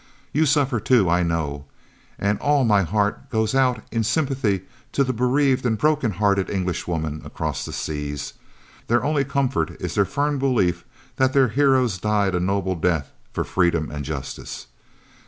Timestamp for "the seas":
7.65-8.33